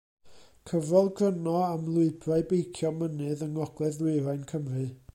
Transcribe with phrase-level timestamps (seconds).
[0.69, 4.93] Cyfrol gryno am lwybrau beicio mynydd yng Ngogledd Ddwyrain Cymru.